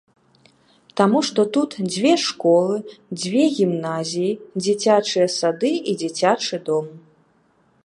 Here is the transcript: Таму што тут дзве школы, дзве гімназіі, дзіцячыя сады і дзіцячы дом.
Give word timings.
Таму 1.01 1.19
што 1.27 1.43
тут 1.57 1.75
дзве 1.93 2.13
школы, 2.23 2.77
дзве 3.19 3.43
гімназіі, 3.59 4.31
дзіцячыя 4.63 5.27
сады 5.39 5.73
і 5.93 5.97
дзіцячы 6.03 6.55
дом. 6.71 6.85